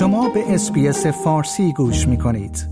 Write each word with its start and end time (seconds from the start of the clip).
شما 0.00 0.28
به 0.28 0.54
اسپیس 0.54 1.06
فارسی 1.06 1.72
گوش 1.72 2.08
می 2.08 2.18
کنید. 2.18 2.66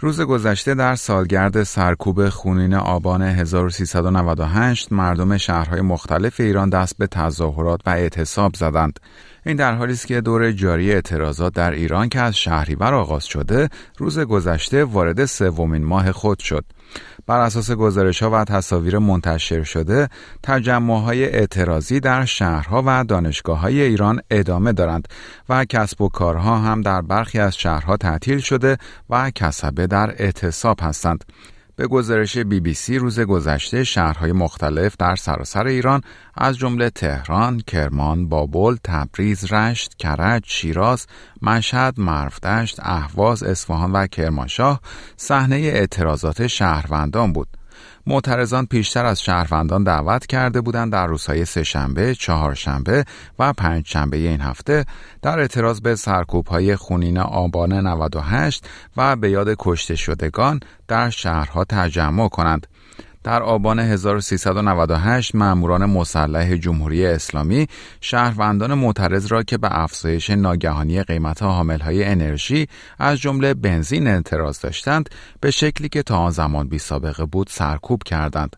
روز 0.00 0.20
گذشته 0.20 0.74
در 0.74 0.94
سالگرد 0.94 1.62
سرکوب 1.62 2.28
خونین 2.28 2.74
آبان 2.74 3.22
1398 3.22 4.92
مردم 4.92 5.36
شهرهای 5.36 5.80
مختلف 5.80 6.40
ایران 6.40 6.70
دست 6.70 6.98
به 6.98 7.06
تظاهرات 7.06 7.80
و 7.86 7.90
اعتصاب 7.90 8.54
زدند. 8.54 9.00
این 9.48 9.56
در 9.56 9.74
حالی 9.74 9.92
است 9.92 10.06
که 10.06 10.20
دور 10.20 10.52
جاری 10.52 10.92
اعتراضات 10.92 11.54
در 11.54 11.70
ایران 11.70 12.08
که 12.08 12.20
از 12.20 12.36
شهریور 12.36 12.94
آغاز 12.94 13.24
شده 13.24 13.68
روز 13.98 14.18
گذشته 14.18 14.84
وارد 14.84 15.24
سومین 15.24 15.84
ماه 15.84 16.12
خود 16.12 16.38
شد. 16.38 16.64
بر 17.26 17.40
اساس 17.40 17.70
گزارش 17.70 18.22
ها 18.22 18.30
و 18.30 18.44
تصاویر 18.44 18.98
منتشر 18.98 19.62
شده 19.62 20.08
تجمع 20.42 21.00
های 21.00 21.24
اعتراضی 21.24 22.00
در 22.00 22.24
شهرها 22.24 22.82
و 22.86 23.04
دانشگاه 23.04 23.58
های 23.60 23.82
ایران 23.82 24.20
ادامه 24.30 24.72
دارند 24.72 25.08
و 25.48 25.64
کسب 25.64 26.02
و 26.02 26.08
کارها 26.08 26.58
هم 26.58 26.80
در 26.80 27.02
برخی 27.02 27.38
از 27.38 27.56
شهرها 27.56 27.96
تعطیل 27.96 28.38
شده 28.38 28.76
و 29.10 29.30
کسبه 29.30 29.86
در 29.86 30.10
اعتصاب 30.10 30.78
هستند. 30.82 31.24
به 31.78 31.86
گزارش 31.86 32.38
بی 32.38 32.60
بی 32.60 32.74
سی 32.74 32.98
روز 32.98 33.20
گذشته 33.20 33.84
شهرهای 33.84 34.32
مختلف 34.32 34.96
در 34.98 35.16
سراسر 35.16 35.66
ایران 35.66 36.00
از 36.34 36.58
جمله 36.58 36.90
تهران، 36.90 37.60
کرمان، 37.60 38.28
بابل، 38.28 38.76
تبریز، 38.84 39.52
رشت، 39.52 39.94
کرج، 39.98 40.42
شیراز، 40.46 41.06
مشهد، 41.42 42.00
مرفدشت، 42.00 42.80
اهواز، 42.82 43.42
اصفهان 43.42 43.92
و 43.92 44.06
کرمانشاه 44.06 44.80
صحنه 45.16 45.56
اعتراضات 45.56 46.46
شهروندان 46.46 47.32
بود. 47.32 47.57
معترضان 48.06 48.66
پیشتر 48.66 49.04
از 49.04 49.22
شهروندان 49.22 49.84
دعوت 49.84 50.26
کرده 50.26 50.60
بودند 50.60 50.92
در 50.92 51.06
روزهای 51.06 51.44
سهشنبه، 51.44 52.14
چهارشنبه 52.14 53.04
و 53.38 53.52
پنجشنبه 53.52 54.16
این 54.16 54.40
هفته 54.40 54.84
در 55.22 55.38
اعتراض 55.38 55.80
به 55.80 55.96
های 56.50 56.76
خونین 56.76 57.18
آبان 57.18 57.72
98 57.72 58.68
و 58.96 59.16
به 59.16 59.30
یاد 59.30 59.54
کشته 59.58 59.96
شدگان 59.96 60.60
در 60.88 61.10
شهرها 61.10 61.64
تجمع 61.64 62.28
کنند. 62.28 62.66
در 63.28 63.42
آبان 63.42 63.78
1398 63.78 65.34
ماموران 65.34 65.86
مسلح 65.86 66.56
جمهوری 66.56 67.06
اسلامی 67.06 67.66
شهروندان 68.00 68.74
معترض 68.74 69.26
را 69.26 69.42
که 69.42 69.58
به 69.58 69.68
افزایش 69.80 70.30
ناگهانی 70.30 71.02
قیمت 71.02 71.42
حاملهای 71.42 72.04
انرژی 72.04 72.66
از 72.98 73.18
جمله 73.18 73.54
بنزین 73.54 74.06
اعتراض 74.06 74.60
داشتند 74.60 75.08
به 75.40 75.50
شکلی 75.50 75.88
که 75.88 76.02
تا 76.02 76.16
آن 76.16 76.30
زمان 76.30 76.68
بی 76.68 76.78
سابقه 76.78 77.24
بود 77.24 77.46
سرکوب 77.50 78.02
کردند. 78.02 78.56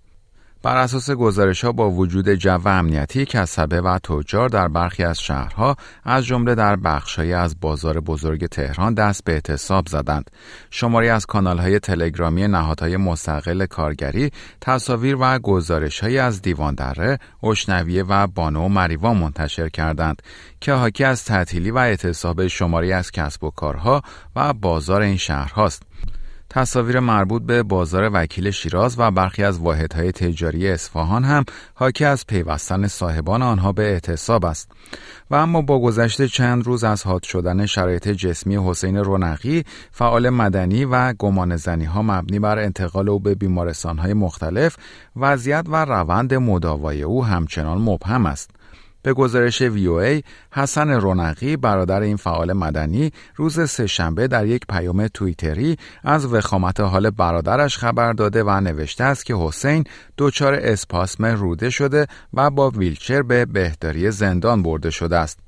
بر 0.62 0.76
اساس 0.76 1.10
گزارش 1.10 1.64
ها 1.64 1.72
با 1.72 1.90
وجود 1.90 2.28
جو 2.28 2.68
امنیتی 2.68 3.24
کسبه 3.24 3.80
و 3.80 3.98
تجار 3.98 4.48
در 4.48 4.68
برخی 4.68 5.04
از 5.04 5.20
شهرها 5.20 5.76
از 6.04 6.26
جمله 6.26 6.54
در 6.54 6.76
بخشهایی 6.76 7.32
از 7.32 7.60
بازار 7.60 8.00
بزرگ 8.00 8.46
تهران 8.46 8.94
دست 8.94 9.24
به 9.24 9.32
اعتصاب 9.32 9.86
زدند. 9.88 10.30
شماری 10.70 11.08
از 11.08 11.26
کانال 11.26 11.58
های 11.58 11.78
تلگرامی 11.78 12.48
نهادهای 12.48 12.96
مستقل 12.96 13.66
کارگری 13.66 14.30
تصاویر 14.60 15.16
و 15.20 15.38
گزارش 15.38 16.00
های 16.00 16.18
از 16.18 16.42
دیوان 16.42 16.74
دره 16.74 17.18
اشنویه 17.42 18.02
و 18.02 18.26
بانو 18.26 18.64
و 18.64 18.68
مریوان 18.68 19.16
منتشر 19.16 19.68
کردند 19.68 20.22
که 20.60 20.72
حاکی 20.72 21.04
از 21.04 21.24
تعطیلی 21.24 21.70
و 21.70 21.78
اعتصاب 21.78 22.46
شماری 22.46 22.92
از 22.92 23.10
کسب 23.10 23.44
و 23.44 23.50
کارها 23.50 24.02
و 24.36 24.52
بازار 24.52 25.02
این 25.02 25.16
شهرهاست. 25.16 25.82
تصاویر 26.50 27.00
مربوط 27.00 27.42
به 27.42 27.62
بازار 27.62 28.10
وکیل 28.12 28.50
شیراز 28.50 28.94
و 28.98 29.10
برخی 29.10 29.44
از 29.44 29.58
واحدهای 29.58 30.12
تجاری 30.12 30.68
اصفهان 30.68 31.24
هم 31.24 31.44
حاکی 31.74 32.04
از 32.04 32.26
پیوستن 32.26 32.86
صاحبان 32.86 33.42
آنها 33.42 33.72
به 33.72 33.82
اعتصاب 33.82 34.44
است. 34.44 34.72
و 35.30 35.34
اما 35.34 35.62
با 35.62 35.80
گذشت 35.80 36.26
چند 36.26 36.66
روز 36.66 36.84
از 36.84 37.06
حاد 37.06 37.22
شدن 37.22 37.66
شرایط 37.66 38.08
جسمی 38.08 38.56
حسین 38.56 38.96
رونقی 38.96 39.64
فعال 39.90 40.30
مدنی 40.30 40.84
و 40.84 41.12
گمانزنی 41.12 41.84
ها 41.84 42.02
مبنی 42.02 42.38
بر 42.38 42.58
انتقال 42.58 43.08
او 43.08 43.20
به 43.20 43.34
بیمارستان 43.34 43.98
های 43.98 44.12
مختلف 44.12 44.76
وضعیت 45.16 45.64
و 45.68 45.84
روند 45.84 46.34
مداوای 46.34 47.02
او 47.02 47.24
همچنان 47.24 47.78
مبهم 47.78 48.26
است. 48.26 48.50
به 49.02 49.12
گزارش 49.12 49.62
ای 49.62 50.22
حسن 50.52 50.90
رونقی 50.90 51.56
برادر 51.56 52.00
این 52.00 52.16
فعال 52.16 52.52
مدنی 52.52 53.12
روز 53.36 53.70
سهشنبه 53.70 54.28
در 54.28 54.46
یک 54.46 54.66
پیام 54.68 55.08
توییتری 55.08 55.76
از 56.04 56.26
وخامت 56.26 56.80
حال 56.80 57.10
برادرش 57.10 57.78
خبر 57.78 58.12
داده 58.12 58.44
و 58.44 58.60
نوشته 58.60 59.04
است 59.04 59.26
که 59.26 59.34
حسین 59.34 59.84
دچار 60.18 60.54
اسپاسم 60.54 61.24
روده 61.24 61.70
شده 61.70 62.06
و 62.34 62.50
با 62.50 62.70
ویلچر 62.70 63.22
به 63.22 63.44
بهداری 63.44 64.10
زندان 64.10 64.62
برده 64.62 64.90
شده 64.90 65.16
است. 65.16 65.38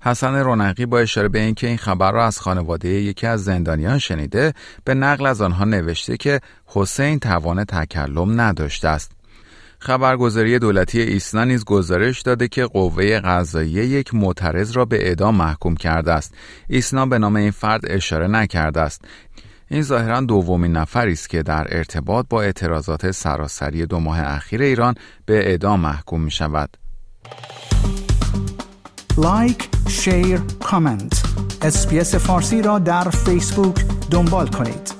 حسن 0.00 0.34
رونقی 0.34 0.86
با 0.86 0.98
اشاره 0.98 1.28
به 1.28 1.38
اینکه 1.38 1.66
این 1.66 1.76
خبر 1.76 2.12
را 2.12 2.26
از 2.26 2.40
خانواده 2.40 2.88
یکی 2.88 3.26
از 3.26 3.44
زندانیان 3.44 3.98
شنیده 3.98 4.54
به 4.84 4.94
نقل 4.94 5.26
از 5.26 5.40
آنها 5.40 5.64
نوشته 5.64 6.16
که 6.16 6.40
حسین 6.66 7.18
توان 7.18 7.64
تکلم 7.64 8.40
نداشته 8.40 8.88
است 8.88 9.15
خبرگزاری 9.78 10.58
دولتی 10.58 11.00
ایسنا 11.00 11.44
نیز 11.44 11.64
گزارش 11.64 12.22
داده 12.22 12.48
که 12.48 12.66
قوه 12.66 13.20
قضاییه 13.20 13.86
یک 13.86 14.14
معترض 14.14 14.72
را 14.72 14.84
به 14.84 15.06
اعدام 15.08 15.36
محکوم 15.36 15.76
کرده 15.76 16.12
است. 16.12 16.34
ایسنا 16.68 17.06
به 17.06 17.18
نام 17.18 17.36
این 17.36 17.50
فرد 17.50 17.80
اشاره 17.86 18.26
نکرده 18.26 18.80
است. 18.80 19.04
این 19.70 19.82
ظاهرا 19.82 20.20
دومین 20.20 20.72
نفری 20.72 21.12
است 21.12 21.30
که 21.30 21.42
در 21.42 21.66
ارتباط 21.70 22.26
با 22.30 22.42
اعتراضات 22.42 23.10
سراسری 23.10 23.86
دو 23.86 24.00
ماه 24.00 24.20
اخیر 24.20 24.62
ایران 24.62 24.94
به 25.26 25.48
اعدام 25.48 25.80
محکوم 25.80 26.20
می 26.20 26.30
شود. 26.30 26.76
like، 29.18 29.68
share، 29.88 30.40
comment. 30.64 31.22
اسپیس 31.62 32.14
فارسی 32.14 32.62
را 32.62 32.78
در 32.78 33.10
فیسبوک 33.10 33.84
دنبال 34.10 34.48
کنید. 34.48 34.95